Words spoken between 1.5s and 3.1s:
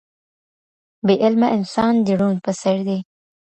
انسان د ړوند په څېر دی.